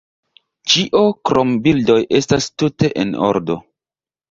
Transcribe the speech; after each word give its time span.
Ĉio 0.71 1.01
krom 1.31 1.51
bildoj 1.67 1.99
estas 2.23 2.51
tute 2.63 2.93
en 3.05 3.15
ordo. 3.31 3.61